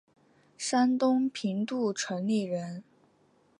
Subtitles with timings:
[0.57, 2.83] 山东平度城里人。